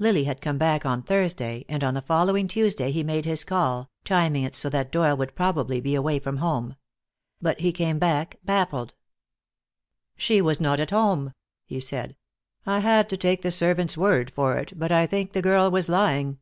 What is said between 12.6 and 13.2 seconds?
"I had to